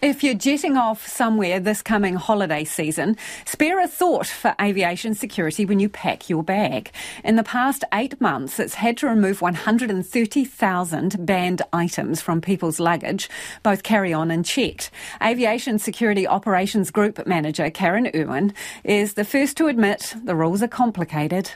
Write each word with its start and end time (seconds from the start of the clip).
If 0.00 0.24
you're 0.24 0.34
jetting 0.34 0.76
off 0.76 1.06
somewhere 1.06 1.60
this 1.60 1.82
coming 1.82 2.14
holiday 2.14 2.64
season, 2.64 3.16
spare 3.44 3.80
a 3.80 3.86
thought 3.86 4.26
for 4.26 4.54
aviation 4.60 5.14
security 5.14 5.64
when 5.64 5.78
you 5.78 5.88
pack 5.88 6.28
your 6.28 6.42
bag. 6.42 6.90
In 7.22 7.36
the 7.36 7.44
past 7.44 7.84
eight 7.92 8.20
months, 8.20 8.58
it's 8.58 8.74
had 8.74 8.96
to 8.98 9.06
remove 9.06 9.42
130,000 9.42 11.26
banned 11.26 11.62
items 11.72 12.20
from 12.20 12.40
people's 12.40 12.80
luggage, 12.80 13.28
both 13.62 13.82
carry 13.82 14.12
on 14.12 14.30
and 14.30 14.44
checked. 14.44 14.90
Aviation 15.22 15.78
Security 15.78 16.26
Operations 16.26 16.90
Group 16.90 17.24
Manager 17.26 17.70
Karen 17.70 18.10
Irwin 18.14 18.54
is 18.84 19.14
the 19.14 19.24
first 19.24 19.56
to 19.58 19.68
admit 19.68 20.14
the 20.24 20.34
rules 20.34 20.62
are 20.62 20.68
complicated 20.68 21.52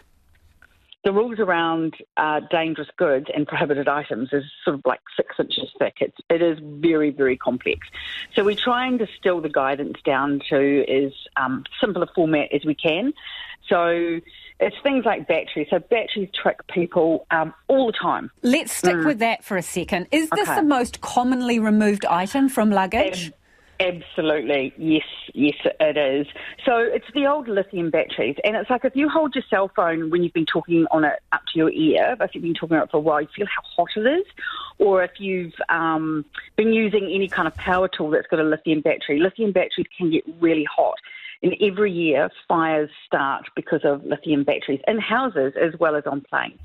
the 1.07 1.13
rules 1.13 1.39
around 1.39 1.95
uh, 2.17 2.41
dangerous 2.51 2.89
goods 2.97 3.27
and 3.33 3.47
prohibited 3.47 3.87
items 3.87 4.31
is 4.33 4.43
sort 4.65 4.75
of 4.75 4.83
like 4.85 4.99
six 5.17 5.37
inches 5.39 5.71
thick. 5.79 5.99
It's, 6.01 6.17
it 6.29 6.43
is 6.43 6.59
very, 6.61 7.11
very 7.11 7.37
complex. 7.37 7.87
So 8.35 8.43
we 8.43 8.57
try 8.57 8.89
and 8.89 8.99
distill 8.99 9.41
the 9.41 9.49
guidance 9.49 9.99
down 10.05 10.41
to 10.51 10.85
as 10.91 11.13
um, 11.37 11.63
simple 11.81 12.03
a 12.03 12.09
format 12.13 12.53
as 12.53 12.65
we 12.65 12.75
can. 12.75 13.15
So 13.69 14.21
it's 14.59 14.77
things 14.83 15.05
like 15.05 15.29
batteries. 15.29 15.69
So 15.71 15.79
batteries 15.79 16.29
trick 16.35 16.67
people 16.67 17.25
um, 17.31 17.55
all 17.69 17.87
the 17.87 17.93
time. 17.93 18.33
Let's 18.43 18.73
stick 18.73 18.97
mm. 18.97 19.07
with 19.07 19.21
that 19.21 19.45
for 19.45 19.57
a 19.57 19.63
second. 19.63 20.09
Is 20.11 20.29
this 20.31 20.49
okay. 20.49 20.57
the 20.57 20.67
most 20.67 21.03
commonly 21.03 21.61
removed 21.61 22.05
item 22.05 22.49
from 22.49 22.73
luggage? 22.73 23.31
Absolutely, 23.79 24.73
yes, 24.79 25.05
yes, 25.35 25.55
it 25.81 25.97
is. 25.99 26.27
So 26.65 26.79
it's 26.79 27.05
the 27.15 27.27
old 27.27 27.47
lithium 27.47 27.91
batteries, 27.91 28.37
and 28.43 28.57
it's 28.57 28.71
like 28.71 28.87
if 28.87 28.97
you 28.97 29.09
hold 29.09 29.35
your 29.35 29.45
cell 29.51 29.71
phone 29.77 30.09
when 30.11 30.23
you've 30.23 30.33
been 30.33 30.47
talking 30.47 30.87
on 30.91 31.05
it 31.05 31.21
up 31.33 31.43
to 31.53 31.59
your 31.59 31.71
ear, 31.71 32.17
if 32.19 32.35
you've 32.35 32.43
been 32.43 32.55
talking 32.55 32.79
on 32.79 32.85
it 32.85 32.91
for 32.91 32.97
a 32.97 33.01
while, 33.01 33.21
you 33.21 33.29
feel 33.37 33.47
how 33.47 33.63
hot 33.77 33.89
it 33.97 34.09
is, 34.21 34.27
or 34.79 35.03
if 35.03 35.11
you've 35.19 35.53
um, 35.69 36.25
been 36.57 36.73
using 36.73 37.11
any 37.13 37.29
kind 37.29 37.47
of 37.47 37.55
power 37.57 37.87
tool 37.87 38.11
that's 38.11 38.27
got 38.29 38.41
a 38.41 38.45
lithium 38.45 38.81
battery, 38.81 39.21
lithium 39.21 39.53
batteries 39.53 39.87
can 39.97 40.11
get 40.11 40.25
really 40.41 40.65
hot. 40.65 40.97
And 41.43 41.55
every 41.61 41.93
year, 41.93 42.31
fires 42.49 42.89
start 43.07 43.45
because 43.55 43.85
of 43.85 44.03
lithium 44.05 44.45
batteries 44.45 44.81
in 44.89 44.99
houses 44.99 45.53
as 45.61 45.79
well 45.79 45.97
as 45.97 46.07
on 46.07 46.23
planes. 46.23 46.61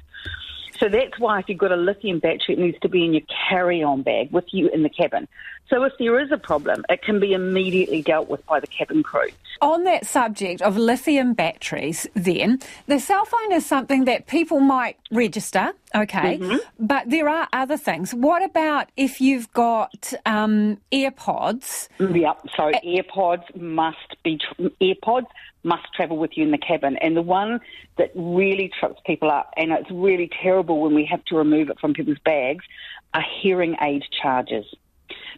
So 0.80 0.90
that's 0.90 1.20
why 1.20 1.40
if 1.40 1.48
you've 1.48 1.60
got 1.60 1.72
a 1.72 1.76
lithium 1.76 2.20
battery, 2.20 2.56
it 2.56 2.60
needs 2.60 2.80
to 2.80 2.90
be 2.90 3.06
in 3.06 3.14
your 3.14 3.22
carry-on 3.50 4.02
bag 4.02 4.32
with 4.32 4.46
you 4.52 4.68
in 4.70 4.82
the 4.82 4.90
cabin. 4.90 5.28
So 5.72 5.84
if 5.84 5.94
there 5.98 6.20
is 6.20 6.32
a 6.34 6.38
problem, 6.38 6.84
it 6.90 7.02
can 7.02 7.22
be 7.22 7.32
immediately 7.32 8.02
dealt 8.02 8.30
with 8.30 8.46
by 8.46 8.60
the 8.60 8.68
cabin 8.68 9.04
crew. 9.04 9.30
On 9.62 9.86
that 9.86 10.06
subject 10.06 10.62
of 10.62 10.76
lithium 10.76 11.34
batteries, 11.34 12.06
then, 12.14 12.60
the 12.88 13.00
cell 13.00 13.24
phone 13.24 13.54
is 13.54 13.66
something 13.66 14.04
that 14.04 14.28
people 14.28 14.60
might 14.60 14.98
register, 15.12 15.72
okay, 15.96 16.40
mm-hmm. 16.40 16.58
but 16.78 17.10
there 17.10 17.30
are 17.30 17.48
other 17.54 17.78
things. 17.78 18.14
What 18.14 18.44
about 18.44 18.90
if 18.98 19.22
you've 19.22 19.50
got 19.54 20.14
um, 20.26 20.78
AirPods? 20.92 21.88
Yep, 22.00 22.48
so 22.58 22.64
uh, 22.70 22.80
AirPods 22.84 23.56
must 23.56 24.18
be, 24.26 24.40
AirPods 24.82 25.28
must 25.64 25.84
travel 25.96 26.18
with 26.18 26.32
you 26.36 26.44
in 26.44 26.52
the 26.52 26.58
cabin. 26.58 26.98
And 26.98 27.16
the 27.16 27.22
one 27.22 27.62
that 27.98 28.12
really 28.14 28.72
trips 28.78 29.00
people 29.06 29.32
up, 29.32 29.54
and 29.56 29.72
it's 29.72 29.90
really 29.90 30.30
terrible 30.42 30.82
when 30.82 30.96
we 30.96 31.06
have 31.10 31.24
to 31.26 31.38
remove 31.38 31.70
it 31.70 31.80
from 31.80 31.94
people's 31.94 32.20
bags, 32.26 32.66
are 33.14 33.24
hearing 33.42 33.78
aid 33.82 34.04
charges. 34.22 34.66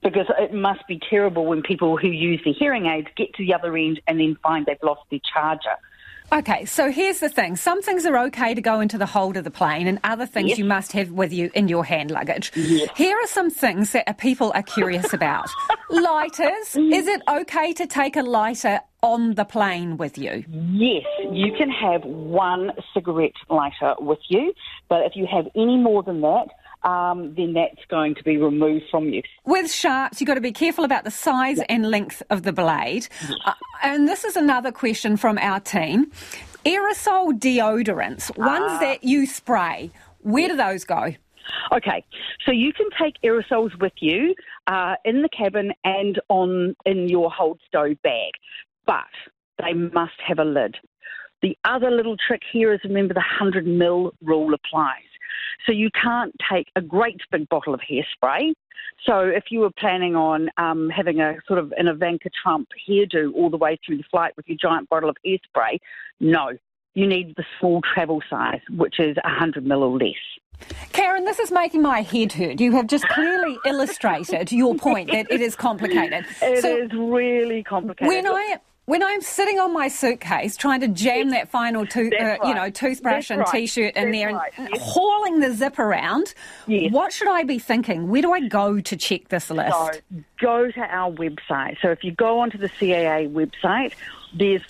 Because 0.01 0.25
it 0.39 0.53
must 0.53 0.87
be 0.87 0.99
terrible 1.09 1.45
when 1.45 1.61
people 1.61 1.97
who 1.97 2.07
use 2.07 2.41
the 2.43 2.53
hearing 2.53 2.85
aids 2.85 3.07
get 3.15 3.33
to 3.35 3.45
the 3.45 3.53
other 3.53 3.75
end 3.77 4.01
and 4.07 4.19
then 4.19 4.35
find 4.43 4.65
they've 4.65 4.77
lost 4.81 5.01
their 5.09 5.19
charger. 5.33 5.77
Okay, 6.31 6.65
so 6.65 6.89
here's 6.89 7.19
the 7.19 7.29
thing. 7.29 7.55
Some 7.55 7.83
things 7.83 8.07
are 8.07 8.17
okay 8.25 8.55
to 8.55 8.61
go 8.61 8.79
into 8.79 8.97
the 8.97 9.05
hold 9.05 9.37
of 9.37 9.43
the 9.43 9.51
plane, 9.51 9.85
and 9.85 9.99
other 10.03 10.25
things 10.25 10.49
yes. 10.49 10.57
you 10.57 10.65
must 10.65 10.91
have 10.93 11.11
with 11.11 11.31
you 11.31 11.51
in 11.53 11.67
your 11.67 11.85
hand 11.85 12.09
luggage. 12.09 12.51
Yes. 12.55 12.89
Here 12.95 13.15
are 13.15 13.27
some 13.27 13.51
things 13.51 13.91
that 13.91 14.17
people 14.17 14.51
are 14.55 14.63
curious 14.63 15.13
about. 15.13 15.47
Lighters. 15.91 16.73
Mm. 16.73 16.91
Is 16.91 17.07
it 17.07 17.21
okay 17.27 17.73
to 17.73 17.85
take 17.85 18.15
a 18.15 18.23
lighter 18.23 18.79
on 19.03 19.35
the 19.35 19.45
plane 19.45 19.97
with 19.97 20.17
you? 20.17 20.43
Yes, 20.49 21.03
you 21.31 21.53
can 21.55 21.69
have 21.69 22.03
one 22.03 22.71
cigarette 22.95 23.33
lighter 23.49 23.93
with 23.99 24.19
you, 24.29 24.53
but 24.89 25.05
if 25.05 25.15
you 25.15 25.27
have 25.31 25.45
any 25.55 25.77
more 25.77 26.01
than 26.01 26.21
that, 26.21 26.47
um, 26.83 27.33
then 27.35 27.53
that's 27.53 27.85
going 27.89 28.15
to 28.15 28.23
be 28.23 28.37
removed 28.37 28.85
from 28.91 29.09
you. 29.09 29.21
With 29.45 29.71
sharps, 29.71 30.19
you've 30.19 30.27
got 30.27 30.35
to 30.35 30.41
be 30.41 30.51
careful 30.51 30.83
about 30.83 31.03
the 31.03 31.11
size 31.11 31.57
yeah. 31.57 31.65
and 31.69 31.89
length 31.89 32.21
of 32.29 32.43
the 32.43 32.53
blade. 32.53 33.07
Yes. 33.21 33.31
Uh, 33.45 33.53
and 33.83 34.07
this 34.07 34.23
is 34.23 34.35
another 34.35 34.71
question 34.71 35.17
from 35.17 35.37
our 35.37 35.59
team. 35.59 36.11
Aerosol 36.65 37.37
deodorants, 37.39 38.35
ones 38.37 38.71
uh, 38.71 38.79
that 38.79 39.03
you 39.03 39.25
spray, 39.25 39.91
where 40.21 40.47
do 40.47 40.55
those 40.55 40.85
go? 40.85 41.13
Okay, 41.73 42.05
so 42.45 42.51
you 42.51 42.71
can 42.71 42.87
take 43.01 43.15
aerosols 43.23 43.77
with 43.81 43.93
you 43.99 44.33
uh, 44.67 44.95
in 45.03 45.21
the 45.21 45.29
cabin 45.29 45.73
and 45.83 46.19
on 46.29 46.75
in 46.85 47.09
your 47.09 47.29
hold 47.29 47.59
stow 47.67 47.93
bag, 48.01 48.31
but 48.85 49.03
they 49.59 49.73
must 49.73 50.13
have 50.25 50.39
a 50.39 50.45
lid. 50.45 50.77
The 51.41 51.57
other 51.65 51.91
little 51.91 52.15
trick 52.25 52.41
here 52.51 52.73
is 52.73 52.79
remember 52.85 53.13
the 53.13 53.19
100 53.19 53.65
ml 53.65 54.11
rule 54.21 54.53
applies. 54.53 55.03
So 55.65 55.71
you 55.71 55.89
can't 55.91 56.33
take 56.51 56.67
a 56.75 56.81
great 56.81 57.21
big 57.31 57.47
bottle 57.49 57.73
of 57.73 57.81
hairspray. 57.81 58.53
So 59.05 59.19
if 59.19 59.45
you 59.49 59.59
were 59.61 59.71
planning 59.71 60.15
on 60.15 60.49
um, 60.57 60.89
having 60.89 61.19
a 61.19 61.35
sort 61.47 61.59
of 61.59 61.73
an 61.77 61.87
Ivanka 61.87 62.29
Trump 62.41 62.69
hairdo 62.87 63.33
all 63.33 63.49
the 63.49 63.57
way 63.57 63.77
through 63.85 63.97
the 63.97 64.03
flight 64.09 64.33
with 64.37 64.47
your 64.47 64.57
giant 64.61 64.89
bottle 64.89 65.09
of 65.09 65.17
hairspray, 65.25 65.79
no. 66.19 66.51
You 66.95 67.07
need 67.07 67.33
the 67.35 67.43
small 67.59 67.81
travel 67.81 68.21
size, 68.29 68.61
which 68.69 68.99
is 68.99 69.17
100 69.23 69.65
ml 69.65 69.79
or 69.79 69.97
less. 69.97 70.13
Karen, 70.91 71.25
this 71.25 71.39
is 71.39 71.51
making 71.51 71.81
my 71.81 72.01
head 72.01 72.31
hurt. 72.31 72.59
You 72.59 72.71
have 72.73 72.87
just 72.87 73.07
clearly 73.09 73.57
illustrated 73.65 74.51
your 74.51 74.75
point 74.75 75.11
that 75.11 75.31
it 75.31 75.41
is 75.41 75.55
complicated. 75.55 76.25
It 76.41 76.61
so 76.61 76.77
is 76.77 76.91
really 76.93 77.63
complicated. 77.63 78.07
When 78.07 78.27
I 78.27 78.57
when 78.85 79.01
I'm 79.01 79.21
sitting 79.21 79.59
on 79.59 79.73
my 79.73 79.87
suitcase 79.87 80.57
trying 80.57 80.81
to 80.81 80.87
jam 80.87 81.29
that 81.29 81.49
final 81.49 81.85
to, 81.87 82.11
uh, 82.17 82.25
right. 82.25 82.39
you 82.43 82.53
know 82.53 82.69
toothbrush 82.69 83.29
That's 83.29 83.31
and 83.31 83.39
right. 83.39 83.51
t-shirt 83.51 83.95
in 83.95 84.11
That's 84.11 84.17
there 84.17 84.33
right. 84.33 84.53
and 84.57 84.69
yes. 84.73 84.81
hauling 84.83 85.39
the 85.39 85.53
zip 85.53 85.79
around, 85.79 86.33
yes. 86.67 86.91
what 86.91 87.13
should 87.13 87.29
I 87.29 87.43
be 87.43 87.59
thinking? 87.59 88.09
Where 88.09 88.21
do 88.21 88.33
I 88.33 88.47
go 88.47 88.81
to 88.81 88.97
check 88.97 89.29
this 89.29 89.49
list? 89.49 89.71
So 89.71 89.91
go 90.39 90.71
to 90.71 90.81
our 90.81 91.11
website. 91.11 91.77
So 91.81 91.89
if 91.89 92.03
you 92.03 92.11
go 92.11 92.39
onto 92.39 92.57
the 92.57 92.69
CAA 92.69 93.31
website, 93.31 93.93
there's 94.37 94.61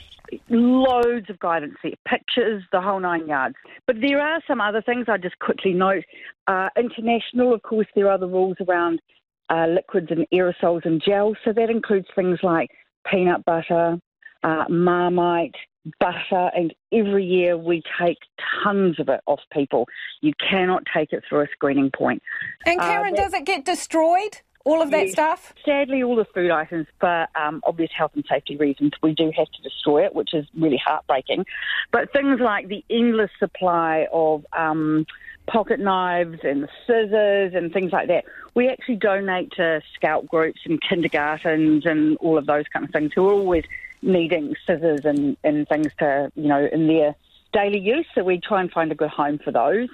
loads 0.49 1.29
of 1.29 1.39
guidance 1.39 1.75
there, 1.83 1.93
pictures, 2.07 2.63
the 2.71 2.81
whole 2.81 2.99
nine 2.99 3.27
yards. 3.27 3.55
But 3.87 4.01
there 4.01 4.19
are 4.21 4.41
some 4.47 4.61
other 4.61 4.81
things 4.81 5.05
I 5.07 5.17
just 5.17 5.39
quickly 5.39 5.73
note. 5.73 6.03
Uh, 6.47 6.69
international, 6.77 7.53
of 7.53 7.63
course, 7.63 7.87
there 7.95 8.09
are 8.09 8.17
the 8.17 8.27
rules 8.27 8.57
around 8.67 9.01
uh, 9.49 9.67
liquids 9.67 10.07
and 10.09 10.25
aerosols 10.33 10.85
and 10.85 11.01
gels. 11.03 11.37
So 11.43 11.53
that 11.53 11.69
includes 11.69 12.07
things 12.15 12.39
like 12.43 12.69
peanut 13.09 13.43
butter, 13.45 13.97
uh, 14.43 14.65
marmite, 14.69 15.55
butter, 15.99 16.49
and 16.55 16.73
every 16.91 17.25
year 17.25 17.57
we 17.57 17.81
take 18.01 18.17
tons 18.63 18.99
of 18.99 19.09
it 19.09 19.21
off 19.25 19.41
people. 19.51 19.87
You 20.21 20.33
cannot 20.49 20.83
take 20.95 21.11
it 21.11 21.23
through 21.27 21.41
a 21.41 21.47
screening 21.51 21.91
point. 21.95 22.21
And 22.65 22.79
uh, 22.79 22.83
Karen, 22.83 23.13
uh, 23.13 23.17
does 23.17 23.33
it 23.33 23.45
get 23.45 23.65
destroyed? 23.65 24.41
All 24.65 24.81
of 24.81 24.91
that 24.91 25.07
yes, 25.07 25.11
stuff? 25.11 25.53
Sadly, 25.65 26.03
all 26.03 26.15
the 26.15 26.25
food 26.25 26.49
items, 26.49 26.87
for 26.99 27.27
um, 27.35 27.61
obvious 27.65 27.91
health 27.95 28.11
and 28.15 28.23
safety 28.29 28.55
reasons, 28.55 28.93
we 29.01 29.13
do 29.13 29.29
have 29.35 29.47
to 29.47 29.61
destroy 29.61 30.05
it, 30.05 30.15
which 30.15 30.33
is 30.33 30.45
really 30.57 30.81
heartbreaking. 30.83 31.45
But 31.91 32.13
things 32.13 32.39
like 32.39 32.69
the 32.69 32.83
endless 32.89 33.31
supply 33.39 34.07
of 34.13 34.45
um, 34.53 35.05
pocket 35.47 35.81
knives 35.81 36.39
and 36.43 36.69
scissors 36.87 37.53
and 37.53 37.73
things 37.73 37.91
like 37.91 38.07
that. 38.07 38.23
We 38.55 38.69
actually 38.69 38.95
donate 38.95 39.51
to 39.57 39.81
scout 39.95 40.27
groups 40.27 40.61
and 40.65 40.79
kindergartens 40.81 41.85
and 41.85 42.15
all 42.17 42.37
of 42.37 42.45
those 42.45 42.65
kind 42.71 42.85
of 42.85 42.91
things 42.91 43.11
who 43.13 43.27
are 43.27 43.33
always 43.33 43.65
needing 44.01 44.55
scissors 44.65 45.01
and, 45.03 45.35
and 45.43 45.67
things 45.67 45.91
to, 45.99 46.31
you 46.35 46.47
know, 46.47 46.69
in 46.71 46.87
their 46.87 47.15
daily 47.51 47.79
use. 47.79 48.05
So 48.15 48.23
we 48.23 48.39
try 48.39 48.61
and 48.61 48.71
find 48.71 48.91
a 48.91 48.95
good 48.95 49.09
home 49.09 49.39
for 49.43 49.51
those. 49.51 49.89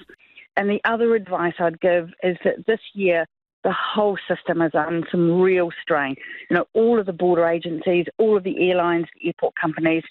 And 0.56 0.70
the 0.70 0.82
other 0.84 1.16
advice 1.16 1.54
I'd 1.60 1.80
give 1.80 2.12
is 2.22 2.38
that 2.44 2.66
this 2.68 2.82
year 2.94 3.26
the 3.64 3.74
whole 3.74 4.18
system 4.28 4.62
is 4.62 4.72
under 4.74 5.08
some 5.12 5.42
real 5.42 5.70
strain. 5.82 6.16
You 6.50 6.58
know, 6.58 6.66
all 6.74 7.00
of 7.00 7.06
the 7.06 7.14
border 7.14 7.46
agencies, 7.46 8.06
all 8.18 8.38
of 8.38 8.44
the 8.44 8.70
airlines, 8.70 9.06
the 9.20 9.28
airport 9.28 9.56
companies, 9.60 10.04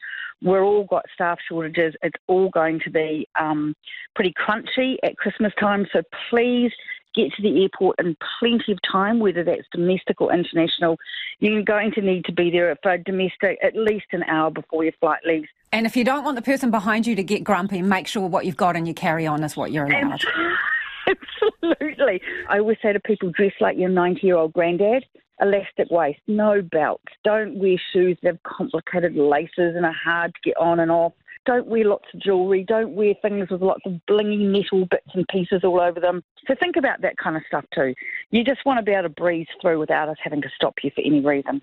we're 0.42 0.62
all 0.62 0.84
got 0.84 1.04
staff 1.12 1.38
shortages. 1.48 1.94
It's 2.02 2.16
all 2.26 2.50
going 2.50 2.80
to 2.84 2.90
be 2.90 3.28
um, 3.40 3.74
pretty 4.14 4.34
crunchy 4.34 4.96
at 5.02 5.16
Christmas 5.16 5.52
time. 5.58 5.86
So 5.92 6.02
please 6.30 6.72
get 7.14 7.32
to 7.32 7.42
the 7.42 7.62
airport 7.62 7.96
in 7.98 8.16
plenty 8.38 8.70
of 8.70 8.78
time, 8.90 9.18
whether 9.18 9.42
that's 9.42 9.66
domestic 9.72 10.20
or 10.20 10.32
international. 10.32 10.96
You're 11.40 11.62
going 11.62 11.92
to 11.92 12.00
need 12.00 12.24
to 12.26 12.32
be 12.32 12.50
there 12.50 12.76
for 12.82 12.98
domestic 12.98 13.58
at 13.62 13.74
least 13.74 14.06
an 14.12 14.22
hour 14.24 14.50
before 14.50 14.84
your 14.84 14.92
flight 15.00 15.20
leaves. 15.26 15.48
And 15.72 15.86
if 15.86 15.96
you 15.96 16.04
don't 16.04 16.24
want 16.24 16.36
the 16.36 16.42
person 16.42 16.70
behind 16.70 17.06
you 17.06 17.14
to 17.16 17.22
get 17.22 17.44
grumpy, 17.44 17.82
make 17.82 18.06
sure 18.06 18.26
what 18.26 18.46
you've 18.46 18.56
got 18.56 18.76
in 18.76 18.86
your 18.86 18.94
carry 18.94 19.26
on 19.26 19.42
is 19.42 19.56
what 19.56 19.72
you're 19.72 19.86
allowed. 19.86 20.20
Absolutely. 21.62 22.20
I 22.48 22.58
always 22.58 22.78
say 22.82 22.92
to 22.92 23.00
people, 23.00 23.30
dress 23.30 23.52
like 23.60 23.76
your 23.76 23.88
90 23.88 24.26
year 24.26 24.36
old 24.36 24.52
granddad 24.52 25.04
elastic 25.40 25.90
waist, 25.90 26.20
no 26.26 26.62
belts. 26.62 27.12
Don't 27.24 27.58
wear 27.58 27.76
shoes 27.92 28.18
that 28.22 28.34
have 28.34 28.42
complicated 28.42 29.14
laces 29.14 29.76
and 29.76 29.84
are 29.84 29.94
hard 30.04 30.32
to 30.34 30.40
get 30.50 30.56
on 30.56 30.80
and 30.80 30.90
off. 30.90 31.12
don't 31.46 31.66
wear 31.66 31.84
lots 31.84 32.06
of 32.12 32.20
jewellery, 32.20 32.64
don't 32.64 32.94
wear 32.94 33.14
things 33.22 33.48
with 33.50 33.62
lots 33.62 33.80
of 33.86 34.00
blingy 34.08 34.40
metal 34.40 34.86
bits 34.90 35.08
and 35.14 35.26
pieces 35.28 35.60
all 35.64 35.80
over 35.80 36.00
them. 36.00 36.22
So 36.46 36.54
think 36.60 36.76
about 36.76 37.00
that 37.02 37.16
kind 37.16 37.36
of 37.36 37.42
stuff 37.46 37.64
too. 37.74 37.94
You 38.30 38.44
just 38.44 38.64
want 38.66 38.78
to 38.78 38.82
be 38.82 38.92
able 38.92 39.04
to 39.04 39.08
breeze 39.10 39.46
through 39.60 39.78
without 39.78 40.08
us 40.08 40.16
having 40.22 40.42
to 40.42 40.50
stop 40.54 40.74
you 40.82 40.90
for 40.94 41.02
any 41.04 41.20
reason. 41.20 41.62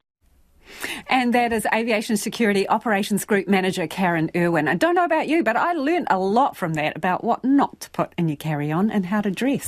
And 1.07 1.33
that 1.33 1.53
is 1.53 1.65
Aviation 1.73 2.17
Security 2.17 2.67
Operations 2.67 3.25
Group 3.25 3.47
Manager 3.47 3.87
Karen 3.87 4.29
Irwin. 4.35 4.67
I 4.67 4.75
don't 4.75 4.95
know 4.95 5.05
about 5.05 5.27
you, 5.27 5.43
but 5.43 5.55
I 5.55 5.73
learned 5.73 6.07
a 6.09 6.19
lot 6.19 6.55
from 6.57 6.73
that 6.75 6.95
about 6.95 7.23
what 7.23 7.43
not 7.43 7.79
to 7.81 7.89
put 7.91 8.13
in 8.17 8.27
your 8.27 8.37
carry 8.37 8.71
on 8.71 8.89
and 8.91 9.05
how 9.05 9.21
to 9.21 9.31
dress. 9.31 9.63